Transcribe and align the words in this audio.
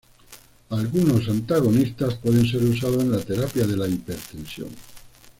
Algunos 0.71 1.29
antagonistas 1.29 2.15
pueden 2.15 2.47
ser 2.49 2.63
usados 2.63 3.03
en 3.03 3.11
la 3.11 3.19
terapia 3.19 3.67
de 3.67 3.77
la 3.77 3.87
hipertensión. 3.87 4.69